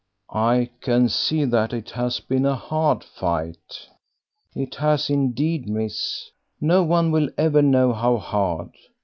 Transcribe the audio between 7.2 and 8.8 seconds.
ever know how hard.